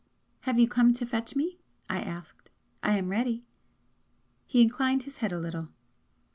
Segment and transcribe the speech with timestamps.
[0.49, 2.49] "Have you come to fetch me?" I asked
[2.81, 3.45] "I am ready."
[4.47, 5.69] He inclined his head a little.